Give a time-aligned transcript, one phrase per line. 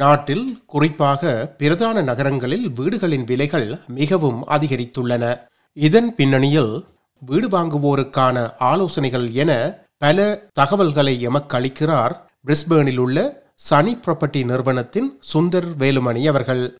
[0.00, 5.24] நாட்டில் குறிப்பாக பிரதான நகரங்களில் வீடுகளின் விலைகள் மிகவும் அதிகரித்துள்ளன.
[5.72, 6.84] இதன் பின்னணியில்
[7.18, 12.14] வீடு வாங்குவோருக்கான ஆலோசனைகள் என பல தகவல்களை எமக்கு அளிக்கிறார்
[12.46, 16.74] பிரிஸ்பேனில் உள்ள சனி ப்ராப்பர்ட்டி நிறுவனத்தின் சுந்தர் வேலுமணி அவர்கள்.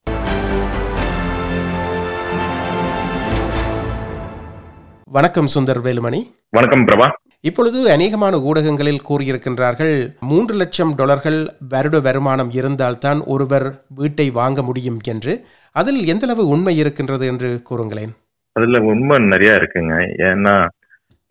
[5.05, 6.33] வணக்கம் சுந்தர் வேலுமணி.
[6.51, 7.09] வணக்கம் பிரபா.
[7.45, 15.33] இப்பொழுது அநேகமான ஊடகங்களில் கூறியிருக்கின்றார்கள் மூன்று லட்சம் டாலர்கள் வருட வருமானம் இருந்தால்தான் ஒருவர் வீட்டை வாங்க முடியும் என்று.
[15.77, 18.12] அதில் எந்தளவு உண்மை இருக்கின்றது என்று கூறுங்களேன்.
[18.57, 19.95] அதுல உண்மை நிறைய இருக்குங்க.
[20.29, 20.55] ஏன்னா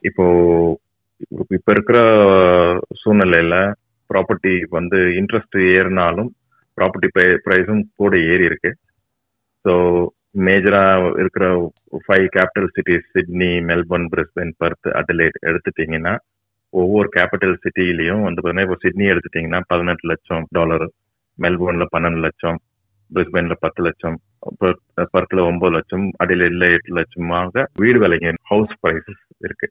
[0.03, 0.25] இப்போ
[1.49, 1.97] இப்ப இருக்கிற
[3.01, 3.55] சூழ்நிலையில
[4.09, 6.29] ப்ராப்பர்ட்டி வந்து இன்ட்ரெஸ்ட் ஏறினாலும்
[6.77, 7.09] ப்ராப்பர்ட்டி
[7.45, 8.71] ப்ரைஸும் கூட ஏறி இருக்கு
[9.65, 9.73] ஸோ
[10.35, 10.83] மேஜரா
[11.21, 11.45] இருக்கிற
[12.05, 16.13] five capital cities Sydney Melbourne Brisbane Perth Adelaide எடுத்துட்டீங்கன்னா
[16.73, 20.85] ஒவ்வொரு கேபிட்டல் சிட்டிலையும் வந்து பார்த்தீங்கன்னா இப்போ சிட்னி எடுத்துட்டீங்கன்னா பதினெட்டு லட்சம் டாலர்
[21.37, 22.57] மெல்போர்னில் பன்னெண்டு லட்சம்
[23.11, 24.17] பிரிஸ்பென்ல பத்து லட்சம்
[25.13, 29.67] பர்த்ல ஒன்பது லட்சம் அடிலேட்ல எட்டு லட்சமாக வீடு விலைங்க ஹவுஸ் ப்ரைஸஸ் இருக்கு.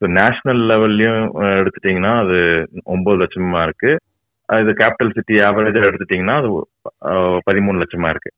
[0.00, 1.20] ஸோ நேஷனல் லெவல்லையும்
[1.60, 2.38] எடுத்துட்டீங்கன்னா அது
[2.94, 3.92] ஒன்பது லட்சமா இருக்கு.
[4.48, 6.50] இது கேபிட்டல் சிட்டி ஆவரேஜா எடுத்துட்டீங்கன்னா அது
[7.48, 8.32] பதிமூணு லட்சமா இருக்கு.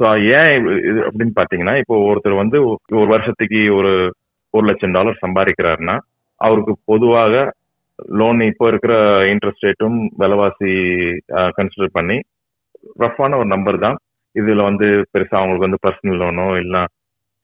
[0.00, 0.06] ஸோ
[0.38, 0.50] ஏன்
[0.88, 2.58] இது அப்படின்னு பாத்தீங்கன்னா இப்போ ஒருத்தர் வந்து
[3.00, 3.92] ஒரு வருஷத்துக்கு ஒரு
[4.54, 5.96] ஒரு லட்சம் டாலர் சம்பாதிக்கிறாருன்னா
[6.40, 7.34] அவருக்கு பொதுவாக
[8.20, 8.94] லோன் இப்போ இருக்கிற
[9.32, 10.72] இன்ட்ரெஸ்ட் ரேட்டும் விலைவாசி
[11.56, 12.16] கன்சிடர் பண்ணி
[13.02, 13.96] ரஃபான ஒரு நம்பர் தான்.
[14.34, 16.82] இதுல வந்து பெருசா அவங்களுக்கு வந்து பர்சனல் லோனோ இல்லை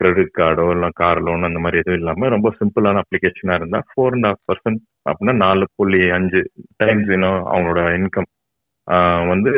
[0.00, 4.28] கிரெடிட் கார்டோ இல்லை கார் லோன் அந்த மாதிரி எதுவும் இல்லாம ரொம்ப சிம்பிளான அப்ளிகேஷனா இருந்தா ஃபோர் அண்ட்
[4.28, 6.40] ஹாஃப் பர்சன்ட் அப்படின்னா நாலு புள்ளி அஞ்சு
[6.82, 8.28] டைம்ஸ் இன்னும் அவங்களோட இன்கம்
[9.32, 9.52] வந்து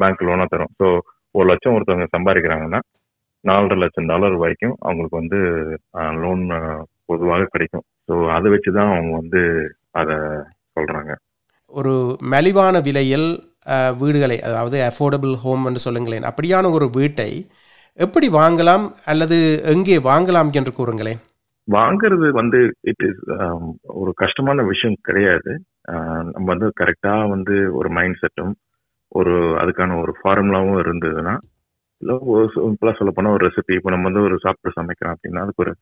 [0.00, 0.72] பேங்க் லோனா தரும்.
[0.80, 0.86] ஸோ
[1.34, 2.80] ஒரு லட்சம் ஒருத்தவங்க சம்பாதிக்கிறாங்கன்னா
[3.44, 5.38] நாலரை லட்சம் டாலர் வரைக்கும் அவங்களுக்கு வந்து
[6.22, 6.42] லோன்
[7.10, 7.84] பொதுவாக கிடைக்கும்.
[8.08, 9.42] ஸோ அதை வச்சு தான் அவங்க வந்து
[10.00, 10.16] அதை
[10.76, 11.12] சொல்றாங்க.
[11.74, 11.94] ஒரு
[12.34, 13.28] மலிவான விலையில்
[14.02, 17.30] வீடுகளை அதாவது அஃபோர்டபுள் ஹோம் என்று சொல்லுங்களேன் அப்படியான ஒரு வீட்டை
[17.98, 19.36] எப்படி வாங்கலாம் அல்லது
[19.72, 21.20] எங்கே வாங்கலாம் என்று கூறுங்களேன்?
[21.68, 23.20] வாங்குறது வந்து இட் இஸ்
[24.00, 25.52] ஒரு கஷ்டமான விஷயம் கிடையாது.
[26.32, 28.54] நம்ம வந்து கரெக்டா வந்து ஒரு மைண்ட் செட்டும்
[29.12, 29.32] ஒரு
[29.62, 31.34] அதுக்கான ஒரு ஃபார்முலாவும் இருந்ததுன்னா
[32.02, 35.64] இல்லை ஒரு சிம்பிளாக சொல்ல போனால் ஒரு ரெசிபி இப்போ நம்ம வந்து ஒரு சாப்பிட்டு சமைக்கிறோம் அப்படின்னா அதுக்கு
[35.64, 35.72] ஒரு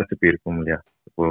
[0.00, 0.78] ரெசிபி இருக்கும் இல்லையா?
[1.08, 1.24] இப்போ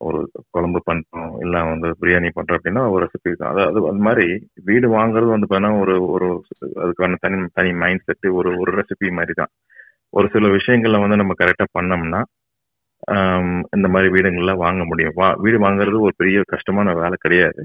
[0.00, 0.20] ஒரு
[0.54, 4.26] குழம்பு பண்ணுறோம் இல்லை வந்து பிரியாணி பண்ணுறோம் அப்படின்னா ஒரு ரெசிபி இருக்கும் அதாவது அது மாதிரி
[4.70, 6.28] வீடு வாங்குறது வந்து பார்த்தீங்கன்னா ஒரு ஒரு
[6.84, 9.52] அதுக்கான தனி தனி மைண்ட் செட்டு ஒரு ஒரு ரெசிபி மாதிரி தான்.
[10.12, 12.22] ஒரு சில விஷயங்களில் வந்து நம்ம கரெக்டாக பண்ணோம்னா
[13.76, 15.14] இந்த மாதிரி வீடுங்கள்லாம் வாங்க முடியும்.
[15.20, 17.62] வா வீடு வாங்குறது ஒரு பெரிய கஷ்டமான வேலை கிடையாது.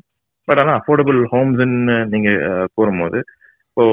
[0.47, 2.29] பட் ஆனால் அஃபோர்டபுள் ஹோம்ஸ்ன்னு நீங்க
[2.77, 3.19] கூறும்போது
[3.69, 3.85] இப்போ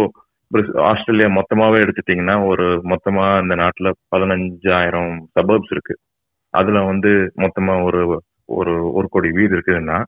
[0.91, 5.94] ஆஸ்திரேலியா மொத்தமாவே எடுத்துட்டீங்கன்னா ஒரு மொத்தமா இந்த நாட்டுல பதினஞ்சாயிரம் சபர்ப்ஸ் இருக்கு.
[6.54, 7.10] அதுல வந்து
[7.44, 8.00] மொத்தமா ஒரு
[8.56, 9.98] ஒரு ஒரு கோடி வீடு இருக்குதுன்னா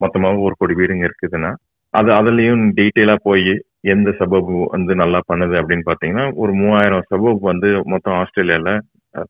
[0.00, 1.50] மொத்தமாக ஒரு கோடி வீடுங்க இருக்குதுன்னா
[1.94, 3.52] அது அதுலயும் டீட்டெயிலா போய்
[3.94, 8.72] எந்த சபப் வந்து நல்லா பண்ணுது அப்படின்னு பாத்தீங்கன்னா ஒரு மூவாயிரம் சபப் வந்து மொத்தம் ஆஸ்திரேலியால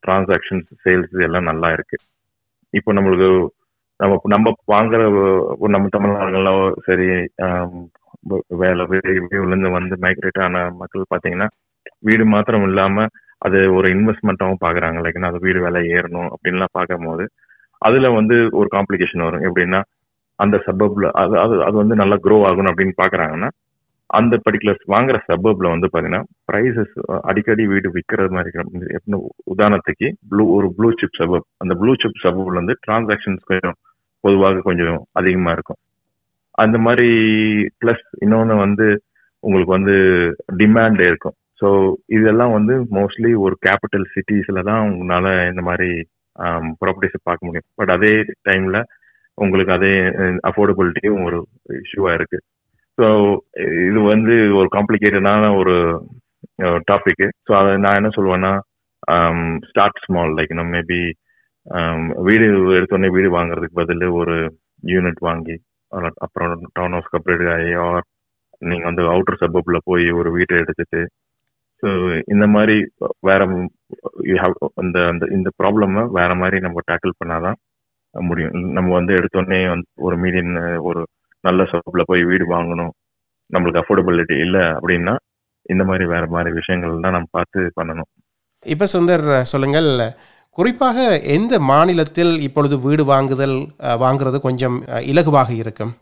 [0.05, 1.97] டிரான்சாக்ஷன்ஸ் சேல்ஸ் எல்லாம் நல்லா இருக்கு.
[2.79, 3.31] இப்போ நம்மளுக்கு
[4.01, 5.01] நம்ம நம்ம வாங்குற
[5.69, 7.07] நம்ம தமிழ்நாடுகள்லாம் சரி
[8.63, 11.49] வேலை இருந்து வந்து மைக்ரேட் ஆன மக்கள் பார்த்தீங்கன்னா
[12.09, 13.05] வீடு மாத்திரம் இல்லாம
[13.43, 14.99] அது ஒரு இன்வெஸ்ட்மெண்ட்டாகவும் பாக்குறாங்க.
[15.05, 17.25] லைக் அது வீடு வேலை ஏறணும் அப்படின்லாம் பார்க்கும் போது
[17.83, 19.45] அதுல வந்து ஒரு காம்ப்ளிகேஷன் வரும்.
[19.49, 19.81] எப்படின்னா
[20.39, 23.49] அந்த சபப்ல அது அது அது வந்து நல்லா க்ரோ ஆகணும் அப்படின்னு பாக்குறாங்கன்னா
[24.11, 26.95] அந்த பர்டிகுலர் வாங்குற சபப்ல வந்து பாத்தீங்கன்னா ப்ரைசஸ்
[27.29, 28.51] அடிக்கடி வீடு விற்கிறது மாதிரி
[28.97, 29.19] எப்படி
[29.55, 33.77] உதாரணத்துக்கு ப்ளூ ஒரு ப்ளூ சிப் சபப் அந்த ப்ளூ சிப் சபப்ல வந்து டிரான்சாக்ஷன்ஸ் கொஞ்சம்
[34.25, 35.81] பொதுவாக கொஞ்சம் அதிகமா இருக்கும்.
[36.63, 37.11] அந்த மாதிரி
[37.83, 38.87] பிளஸ் இன்னொன்று வந்து
[39.43, 39.95] உங்களுக்கு வந்து
[40.63, 41.37] டிமாண்ட் இருக்கும்.
[41.61, 41.69] ஸோ
[42.17, 45.91] இதெல்லாம் வந்து மோஸ்ட்லி ஒரு கேபிட்டல் சிட்டிஸ்ல தான் உங்களால இந்த மாதிரி
[46.83, 47.69] ப்ராப்பர்ட்டிஸை பார்க்க முடியும்.
[47.79, 48.13] பட் அதே
[48.49, 48.79] டைம்ல
[49.39, 49.93] உங்களுக்கு அதே
[50.51, 51.39] அஃபோர்டபிலிட்டியும் ஒரு
[51.83, 52.39] இஷ்யூவாக இருக்கு.
[52.99, 53.07] ஸோ
[53.89, 55.75] இது வந்து ஒரு காம்ப்ளிகேட்டடான ஒரு
[56.91, 58.53] டாபிக் ஸோ அதை நான் என்ன சொல்லுவேன்னா
[59.69, 61.01] ஸ்டார்ட் ஸ்மால் லைக் நம்ம மேபி
[62.29, 62.47] வீடு
[62.77, 64.37] எடுத்தோடனே வீடு வாங்குறதுக்கு பதில் ஒரு
[64.85, 65.57] யூனிட் வாங்கி
[66.23, 68.05] அப்புறம் டவுன் ஹவுஸ் அப்கிரேட் ஆகி ஆர்
[68.63, 71.01] நீங்க வந்து அவுட்டர் சப்பப்ல போய் ஒரு வீட்டை எடுத்துட்டு
[71.83, 71.89] ஸோ
[72.33, 72.77] இந்த மாதிரி
[73.21, 73.43] வேற
[74.31, 77.59] யூ ஹாவ் இந்த அந்த இந்த ப்ராப்ளமை வேற மாதிரி நம்ம டேக்கிள் பண்ணாதான்
[78.15, 78.55] முடியும்.
[78.77, 80.55] நம்ம வந்து எடுத்தோடனே வந்து ஒரு மீடியன்
[80.89, 81.01] ஒரு
[81.45, 82.93] நல்ல சப்பில் போய் வீடு வாங்கணும்
[83.51, 85.15] நம்மளுக்கு அஃபோர்டபிலிட்டி இல்லை அப்படின்னா
[85.67, 88.11] இந்த மாதிரி வேற மாதிரி விஷயங்கள் தான் நம்ம பார்த்து பண்ணணும்.
[88.67, 89.91] இப்ப சுந்தர் சொல்லுங்கள்
[90.59, 90.99] குறிப்பாக
[91.35, 93.57] எந்த மாநிலத்தில் இப்பொழுது வீடு வாங்குதல்
[94.05, 94.77] வாங்குறது கொஞ்சம்
[95.11, 95.93] இலகுவாக இருக்கும்?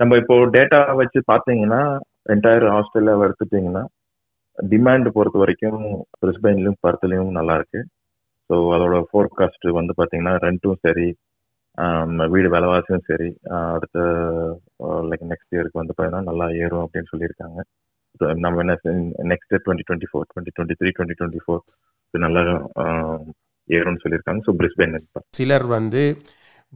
[0.00, 1.82] நம்ம இப்போ டேட்டா வச்சு பார்த்தீங்கன்னா
[2.34, 3.82] என்டையர் ஹாஸ்டல்ல எடுத்துட்டீங்கன்னா
[4.58, 5.80] டிமாண்ட் பொறுத்த வரைக்கும்
[6.20, 7.80] பிரிஸ்பைன்லையும் பர்த்லையும் நல்லா இருக்கு.
[8.50, 11.08] ஸோ அதோட ஃபோர்காஸ்ட் வந்து பார்த்தீங்கன்னா ரெண்டும் சரி
[12.34, 13.30] வீடு விலைவாசியும் சரி
[13.72, 13.98] அடுத்த
[15.08, 17.58] லைக் நெக்ஸ்ட் இயருக்கு வந்து பார்த்தீங்கன்னா நல்லா ஏறும் அப்படின்னு சொல்லியிருக்காங்க.
[18.44, 18.76] நம்ம என்ன
[19.32, 21.64] next year twenty twenty four twenty twenty three twenty twenty four
[22.26, 22.42] நல்லா
[23.76, 24.40] ஏறும்னு சொல்லியிருக்காங்க.
[24.46, 24.96] ஸோ பிரிஸ்பேன்
[25.38, 26.04] சிலர் வந்து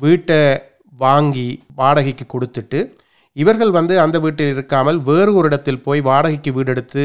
[0.04, 0.40] வீட்டை
[1.04, 1.48] வாங்கி
[1.80, 2.80] வாடகைக்கு கொடுத்துட்டு
[3.36, 7.04] இவர்கள் வந்து அந்த வீட்டில் இருக்காமல் வேறு ஒரு இடத்தில் போய் வாடகைக்கு வீடு எடுத்து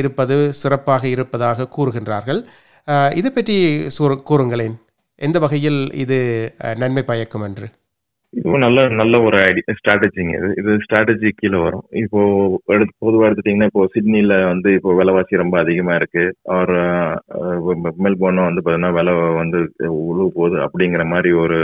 [0.00, 2.40] இருப்பது சிறப்பாக இருப்பதாக கூறுகின்றார்கள்.
[3.18, 3.56] இது இதை பற்றி
[4.30, 4.74] கூறுங்களேன்.
[5.26, 6.18] எந்த வகையில் இது
[6.82, 7.66] நன்மை பயக்கும் என்று?
[8.38, 10.48] இதுவும் நல்ல நல்ல ஒரு ஐடியா ஸ்ட்ராட்டஜிங்க இது.
[10.60, 11.84] இது ஸ்ட்ராட்டஜி கீழே வரும்.
[12.02, 12.20] இப்போ
[12.74, 16.24] எடுத்து பொதுவாக எடுத்துட்டீங்கன்னா இப்போ சிட்னில வந்து இப்போ விலைவாசி ரொம்ப அதிகமா இருக்கு.
[16.60, 16.78] ஒரு
[18.06, 19.58] மெல்போர்னும் வந்து பார்த்தீங்கன்னா விலை வந்து
[20.08, 21.58] உழுவு போகுது அப்படிங்கிற மாதிரி ஒரு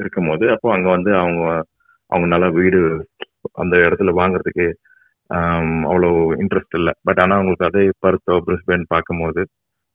[0.00, 1.44] இருக்கும்போது அப்போ அங்க வந்து அவங்க
[2.12, 2.80] அவங்க நல்லா வீடு
[3.62, 4.68] அந்த இடத்துல வாங்குறதுக்கு
[5.90, 6.08] அவ்வளோ
[6.42, 6.92] இன்ட்ரெஸ்ட் இல்லை.
[7.06, 9.42] பட் ஆனால் அவங்களுக்கு அதே பர்த்தோ பிரிஸ்பேன் பார்க்கும்போது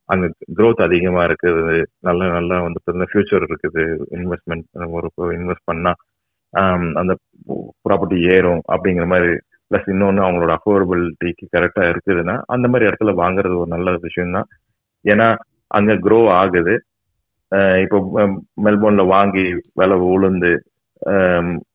[0.08, 0.26] அங்க
[0.56, 1.76] க்ரோத் அதிகமா இருக்குது.
[2.00, 3.84] நல்ல நல்லா வந்து பார்த்தீங்கன்னா ஃபியூச்சர் இருக்குது.
[4.18, 5.92] இன்வெஸ்ட்மெண்ட் ஒரு இன்வெஸ்ட் பண்ணா
[7.00, 7.12] அந்த
[7.88, 9.32] ப்ராப்பர்ட்டி ஏறும் அப்படிங்கிற மாதிரி
[9.70, 14.48] ப்ளஸ் இன்னொன்று அவங்களோட அஃபோர்டபிலிட்டிக்கு கரெக்டாக இருக்குதுன்னா அந்த மாதிரி இடத்துல வாங்குறது ஒரு நல்ல விஷயம் தான்
[15.04, 15.28] ஏன்னா
[15.70, 16.74] அங்கே க்ரோ ஆகுது.
[17.84, 19.44] இப்போ மெ- வாங்கி
[19.74, 20.52] விலை உளுந்து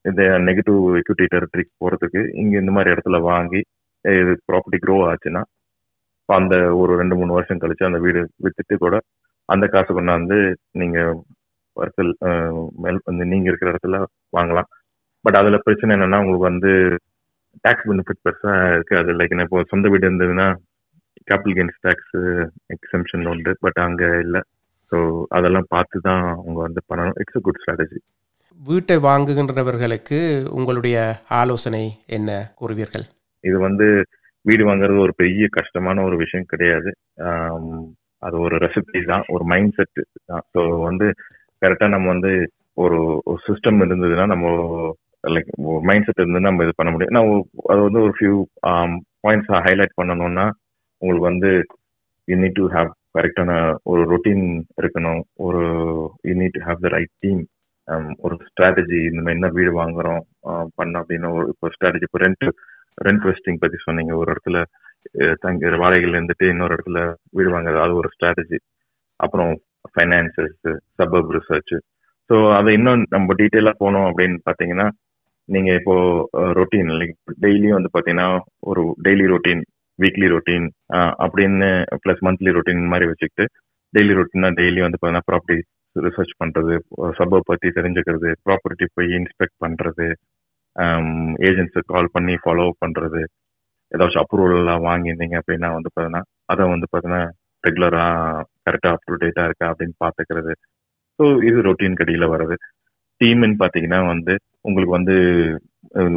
[0.09, 3.61] இந்த நெகட்டிவ் எக்யூட்டி டெரிட்டரிக்கு போகிறதுக்கு இங்கே இந்த மாதிரி இடத்துல வாங்கி
[4.05, 5.41] இது ப்ராப்பர்ட்டி க்ரோ ஆச்சுன்னா
[6.39, 8.95] அந்த ஒரு ரெண்டு மூணு வருஷம் கழிச்சு அந்த வீடு வித்துட்டு கூட
[9.53, 10.37] அந்த காசு கொண்டாந்து
[10.81, 10.97] நீங்க
[11.77, 12.11] வருஷல்
[12.83, 13.97] மேல் வந்து நீங்க இருக்கிற இடத்துல
[14.37, 14.69] வாங்கலாம்.
[15.25, 16.71] பட் அதுல பிரச்சனை என்னன்னா உங்களுக்கு வந்து
[17.65, 19.11] டாக்ஸ் பெனிஃபிட் பெருசா இருக்காது.
[19.19, 20.47] லைக் இப்போ சொந்த வீடு இருந்ததுன்னா
[21.29, 22.15] கேபிட்டல் கெயின்ஸ் டாக்ஸ்
[22.75, 23.51] எக்ஸம்ஷன் உண்டு.
[23.65, 24.37] பட் அங்க இல்ல.
[24.91, 24.97] ஸோ
[25.37, 27.17] அதெல்லாம் பார்த்து தான் அவங்க வந்து பண்ணணும்.
[27.23, 27.99] இட்ஸ் அ குட் ஸ்ட்ராட்டஜி
[28.59, 30.17] வீட்டை வாங்குகின்றவர்களுக்கு
[30.57, 30.97] உங்களுடைய
[31.41, 31.83] ஆலோசனை
[32.17, 33.05] என்ன கூறுவீர்கள்?
[33.43, 33.87] இது வந்து
[34.45, 36.91] வீடு வாங்குறது ஒரு பெரிய கஷ்டமான ஒரு விஷயம் கிடையாது.
[38.25, 40.01] அது ஒரு ரெசிபி தான் ஒரு மைண்ட் செட்
[40.31, 40.43] தான்.
[40.53, 41.07] ஸோ வந்து
[41.61, 42.31] கரெக்டாக நம்ம வந்து
[42.83, 42.99] ஒரு
[43.29, 44.47] ஒரு சிஸ்டம் இருந்ததுன்னா நம்ம
[45.35, 45.49] லைக்
[45.89, 47.13] மைண்ட் செட் இருந்து நம்ம இது பண்ண முடியும்.
[47.17, 47.29] நான்
[47.71, 48.35] அது வந்து ஒரு ஃபியூ
[49.25, 50.45] பாயிண்ட்ஸ் ஹைலைட் பண்ணணும்னா
[51.01, 51.51] உங்களுக்கு வந்து
[52.27, 53.51] யூ நீட் டு ஹாவ் கரெக்டான
[53.91, 54.45] ஒரு ரொட்டீன்
[54.79, 55.21] இருக்கணும்.
[55.45, 55.63] ஒரு
[56.29, 57.41] you need to have the right team
[58.25, 60.21] ஒரு ஸ்ட்ராட்டஜி இந்த மாதிரி என்ன வீடு வாங்குறோம்
[60.79, 62.45] பண்ண அப்படின்னு ஒரு இப்போ ஸ்ட்ராட்டஜி இப்போ ரெண்ட்
[63.01, 64.13] ரெண்ட் வெஸ்டிங் பத்தி சொன்னீங்க.
[64.21, 64.57] ஒரு இடத்துல
[65.43, 66.99] தங்க தங்கி வாடகைகள் இருந்துட்டு இன்னொரு இடத்துல
[67.37, 68.57] வீடு வாங்குறது அது ஒரு ஸ்ட்ராட்டஜி
[69.19, 69.51] அப்புறம்
[69.91, 70.57] ஃபைனான்சஸ்
[70.99, 71.73] சபப் ரிசர்ச்
[72.29, 74.87] ஸோ அதை இன்னும் நம்ம டீட்டெயிலாக போனோம் அப்படின்னு பார்த்தீங்கன்னா
[75.49, 75.95] நீங்கள் இப்போ
[76.59, 77.15] ரொட்டீன் லைக்
[77.45, 78.27] டெய்லியும் வந்து பார்த்தீங்கன்னா
[78.71, 79.63] ஒரு டெய்லி ரொட்டீன்
[79.99, 80.67] வீக்லி ரொட்டீன்
[81.23, 81.69] அப்படின்னு
[82.03, 83.45] ப்ளஸ் மந்த்லி ரொட்டீன் மாதிரி வச்சுக்கிட்டு
[83.93, 85.57] டெய்லி ரொட்டீனா டெய்லி வந்து பார்த்தீங்கன்னா ப்ராப்பர்ட்டி
[85.95, 86.73] ரிசர்ச் பண்ணுறது
[87.19, 90.05] சபப் பற்றி தெரிஞ்சுக்கிறது ப்ராப்பர்ட்டி போய் இன்ஸ்பெக்ட் பண்ணுறது
[90.79, 93.25] ஏஜென்ட்ஸு கால் பண்ணி ஃபாலோ பண்ணுறது
[93.97, 97.29] ஏதாச்சும் அப்ரூவல்லாம் வாங்கியிருந்தீங்க அப்படின்னா வந்து பார்த்தீங்கன்னா அதை வந்து பார்த்தீங்கன்னா
[97.69, 100.51] ரெகுலராக கரெக்டாக அப் டு டேட்டாக இருக்கா அப்படின்னு பார்த்துக்கிறது.
[101.17, 102.55] ஸோ இது ரொட்டீன் கடியில் வர்றது.
[103.23, 105.13] டீம்னு பார்த்தீங்கன்னா வந்து உங்களுக்கு வந்து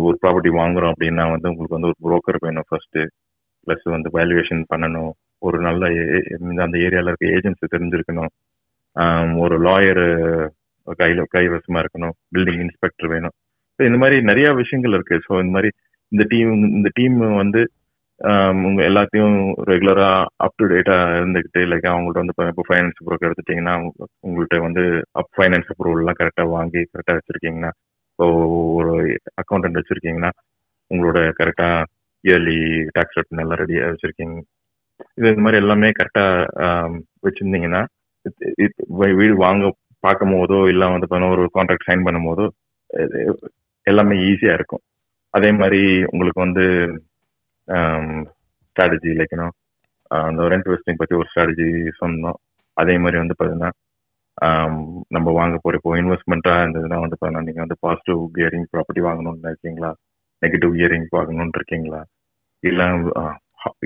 [0.02, 3.06] ஒரு ப்ராப்பர்ட்டி வாங்குறோம் அப்படின்னா வந்து உங்களுக்கு வந்து ஒரு புரோக்கர் வேணும் ஃபர்ஸ்ட்டு
[3.66, 5.10] ப்ளஸ் வந்து வேல்யூவேஷன் பண்ணணும்.
[5.38, 9.38] ஒரு நல்ல ஏ- இந்த அந்த ஏரியாவில் இருக்க ஏஜென்சி தெரிஞ்சிருக்கணும்.
[9.38, 10.48] ஒரு லாயரு
[10.82, 12.10] கையில் கைவசமாக இருக்கணும்.
[12.34, 13.30] பில்டிங் இன்ஸ்பெக்டர் வேணும்.
[13.78, 15.16] இந்த மாதிரி நிறைய விஷயங்கள் இருக்கு.
[15.26, 15.70] ஸோ இந்த மாதிரி
[16.12, 17.60] இந்த டீம் இந்த டீம் வந்து
[18.66, 19.36] உங்க எல்லாத்தையும்
[19.68, 24.82] ரெகுலரா அப் டு டேட்டா இருந்துகிட்டு லைக் அவங்கள்ட்ட வந்து இப்போ ஃபைனான்ஸ் ப்ரோக்கர் எடுத்துட்டீங்கன்னா உங்க- உங்கள்ட்ட வந்து
[25.12, 27.70] அப் ஃபைனான்ஸ் அப்ரூவல்லாம் கரெக்டாக வாங்கி கரெக்டாக வச்சிருக்கீங்கன்னா
[28.10, 28.26] இப்போ
[28.78, 28.92] ஒரு
[29.42, 30.30] அக்கௌண்டன்ட் வச்சிருக்கீங்கன்னா
[30.90, 31.68] உங்களோட கரெக்டா
[32.24, 32.58] இயர்லி
[32.92, 34.36] டாக்ஸ் ரிட்டர்ன் எல்லாம் ரெடியாக வச்சிருக்கீங்க.
[35.16, 36.24] இது இந்த மாதிரி எல்லாமே கரெக்டா
[37.26, 37.82] வச்சிருந்தீங்கன்னா
[39.18, 39.64] வீடு வாங்க
[40.00, 42.46] பார்க்கும் போதோ இல்லை வந்து ஒரு கான்ட்ராக்ட் சைன் பண்ணும் போதோ
[43.90, 44.82] எல்லாமே ஈஸியா இருக்கும்.
[45.34, 45.80] அதே மாதிரி
[46.12, 46.64] உங்களுக்கு வந்து
[48.68, 49.54] ஸ்ட்ராட்டஜி லைக்கணும்
[50.28, 51.68] அந்த ரெண்ட் வெஸ்டிங் பத்தி ஒரு ஸ்ட்ராட்டஜி
[52.00, 52.38] சொன்னோம்.
[52.76, 53.70] அதே மாதிரி வந்து பார்த்தீங்கன்னா
[55.16, 59.90] நம்ம வாங்க போற இப்போ இன்வெஸ்ட்மெண்ட்டா இருந்ததுன்னா வந்து பார்த்தீங்கன்னா நீங்க வந்து பாசிட்டிவ் கியரிங் ப்ராப்பர்ட்டி வாங்கணும்னு இருக்கீங்களா
[60.42, 62.00] நெகட்டிவ் கியரிங் வாங்கணும்னு இருக்கீங்களா?
[62.62, 62.82] இல்ல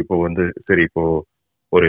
[0.02, 1.02] இப்போ வந்து சரி இப்போ
[1.72, 1.88] ஒரு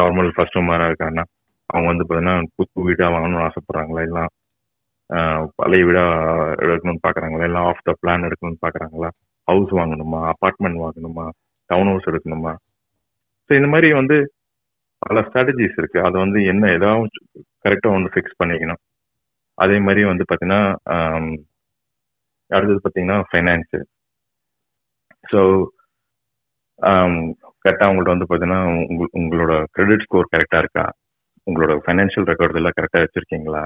[0.00, 1.24] நார்மல் கஸ்டமரா இருக்காங்கன்னா
[1.70, 4.02] அவங்க வந்து பார்த்தீங்கன்னா புது வீடா வாங்கணும்னு ஆசைப்படுறாங்களா?
[4.08, 4.24] இல்லை
[5.56, 6.04] பழைய வீடா
[6.54, 7.44] எடுக்கணும்னு பாக்குறாங்களா?
[7.44, 9.08] இல்லை ஆஃப் த பிளான் எடுக்கணும்னு பாக்குறாங்களா?
[9.48, 10.32] ஹவுஸ் வாங்கணுமா?
[10.32, 11.26] அபார்ட்மெண்ட் வாங்கணுமா?
[11.70, 12.52] டவுன் ஹவுஸ் எடுக்கணுமா?
[13.48, 14.16] ஸோ இந்த மாதிரி வந்து
[14.98, 15.98] பல ஸ்ட்ராட்டஜிஸ் இருக்கு.
[16.00, 17.08] அதை வந்து என்ன ஏதாவது
[17.64, 18.80] கரெக்டாக ஒன்று ஃபிக்ஸ் பண்ணிக்கணும்.
[19.54, 20.60] அதே மாதிரி வந்து பார்த்தீங்கன்னா
[22.48, 23.78] அடுத்தது பார்த்தீங்கன்னா ஃபைனான்ஸு
[25.32, 25.40] ஸோ
[27.64, 30.84] கரெக்டாக உங்கள்ட்ட வந்து பார்த்தீங்கன்னா உங்க- உங்களோட கிரெடிட் ஸ்கோர் கரெக்டாக இருக்கா?
[31.46, 33.62] உங்களோட ஃபைனான்ஷியல் ரெக்கார்ட்ஸ் எல்லாம் கரெக்டாக வச்சுருக்கீங்களா?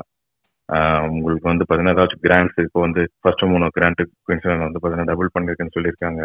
[1.14, 5.76] உங்களுக்கு வந்து பார்த்தீங்கன்னா ஏதாச்சும் கிராண்ட்ஸ் இப்போ வந்து ஃபர்ஸ்ட் மூணு கிராண்ட்டு குயின்ஸ்லாண்ட் வந்து பார்த்தீங்கன்னா டபுள் பண்ணிருக்குன்னு
[5.76, 6.22] சொல்லியிருக்காங்க.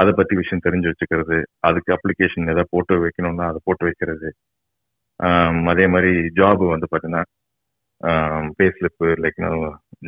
[0.00, 4.28] அதை பற்றி விஷயம் தெரிஞ்சு வச்சுக்கிறது அதுக்கு அப்ளிகேஷன் ஏதாவது போட்டு வைக்கணும்னா அதை போட்டு வைக்கிறது.
[5.72, 7.22] அதே மாதிரி ஜாப் வந்து பார்த்தீங்கன்னா
[8.58, 9.40] பே ஸ்லிப்பு லைக்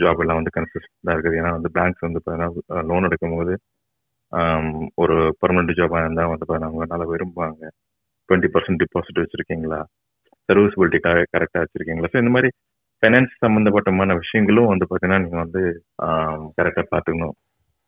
[0.02, 1.38] ஜாப் எல்லாம் வந்து கன்சிஸ்டண்டாக இருக்குது.
[1.40, 3.54] ஏன்னா வந்து பேங்க்ஸ் வந்து பார்த்தீங்கன்னா லோன் எடுக்கும்போது
[5.02, 7.62] ஒரு பர்மனெண்ட் ஜாபாக இருந்தால் வந்து பார்த்தீங்கன்னா அவங்க நல்லா விரும்புவாங்க.
[8.28, 9.80] டுவெண்ட்டி பர்சன்ட் டிபாசிட் வச்சுருக்கீங்களா?
[10.48, 10.98] சர்வீஸ்பிலிட்டி
[11.34, 12.10] கரெக்டாக வச்சுருக்கீங்களா?
[12.14, 12.50] ஸோ இந்த மாதிரி
[13.02, 15.62] ஃபைனான்ஸ் சம்மந்தப்பட்டமான விஷயங்களும் வந்து பார்த்தீங்கன்னா நீங்கள் வந்து
[16.58, 17.34] கரெக்டாக பார்த்துக்கணும்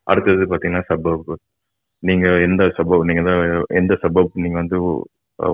[0.06, 1.30] அடுத்தது பார்த்தீங்கன்னா சப்பப்
[2.02, 3.40] நீங்கள் எந்த சப்பப் நீங்கள் தான்
[3.80, 4.78] எந்த சப்பப் நீங்கள் வந்து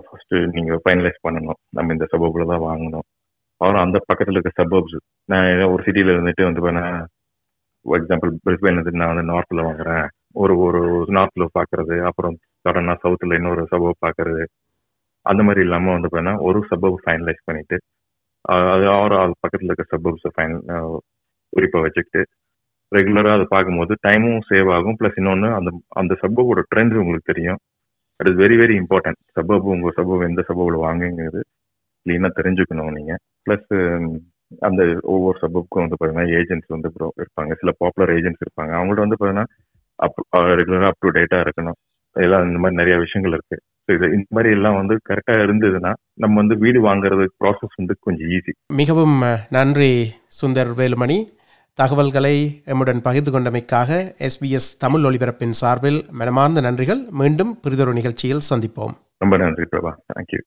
[0.07, 1.59] ஃபர்ஸ்ட் நீங்கள் ஃபைனலைஸ் பண்ணணும்.
[1.77, 3.07] நம்ம இந்த சபப்பில் தான் வாங்கணும்.
[3.61, 4.97] அப்புறம் அந்த பக்கத்தில் இருக்க சபப்ஸ்
[5.33, 6.63] நான் ஒரு சிட்டியில் இருந்துட்டு வந்து
[7.87, 10.05] ஃபார் எக்ஸாம்பிள் பிரிஸ்பெயின் இருந்துட்டு நான் வந்து நார்த்தில் வாங்குறேன்.
[10.43, 10.81] ஒரு ஒரு
[11.19, 14.43] நார்த்தில் பார்க்கறது அப்புறம் சடனாக சவுத்தில் இன்னொரு சபப் பார்க்கறது
[15.27, 17.77] அந்த மாதிரி இல்லாமல் வந்து பார்த்தீங்கன்னா ஒரு சபப் ஃபைனலைஸ் பண்ணிட்டு
[18.45, 20.55] அது அவர் ஆள் பக்கத்தில் இருக்க சப்பப்ஸை ஃபைன்
[21.53, 22.23] குறிப்பாக வச்சுக்கிட்டு
[22.93, 24.97] ரெகுலராக அதை பார்க்கும்போது டைமும் சேவ் ஆகும்.
[25.01, 25.71] ப்ளஸ் இன்னொன்று அந்த
[26.01, 27.61] அந்த சப்பப்போட ட்ரெண்ட்ஸ் உங்களுக்கு தெரியும்.
[28.21, 31.41] It is very very important சப்பப் உங்கள் சப்பப் எந்த சப்பப்பில் வாங்குங்கிறது
[32.07, 33.69] க்ளீனாக தெரிஞ்சுக்கணும் நீங்கள் ப்ளஸ்
[34.69, 34.81] அந்த
[35.15, 37.53] ஒவ்வொரு சப்பப்புக்கும் வந்து பார்த்தீங்கன்னா ஏஜென்ட்ஸ் வந்து ப்ரோ இருப்பாங்க.
[37.61, 38.73] சில பாப்புலர் ஏஜென்ட்ஸ் இருப்பாங்க.
[38.79, 39.47] அவங்கள்ட்ட வந்து பார்த்தீங்கன்னா
[39.99, 40.19] அப்
[40.61, 41.79] ரெகுலராக அப் டு டேட்டாக இருக்கணும்.
[42.17, 46.39] இதெல்லாம் இந்த மாதிரி நிறைய விஷயங்கள் இருக்குது ஸோ இது இந்த மாதிரி எல்லாம் வந்து கரெக்டாக இருந்ததுன்னா நம்ம
[46.43, 49.17] வந்து வீடு வாங்குறது ப்ராசஸ் வந்து கொஞ்சம் ஈஸி மிகவும்
[49.57, 49.93] நன்றி
[50.41, 51.19] சுந்தர் வேலுமணி.
[51.79, 52.35] தகவல்களை
[52.73, 57.01] எம்முடன் பகிர்ந்து கொண்டமைக்காக எஸ்பிஎஸ் தமிழ் ஒலிபரப்பின் சார்பில் மனமார்ந்த நன்றிகள்.
[57.21, 58.97] மீண்டும் பிரிதொரு நிகழ்ச்சியில் சந்திப்போம்.
[59.25, 59.93] ரொம்ப நன்றி பிரபா.
[60.13, 60.43] தேங்க்யூ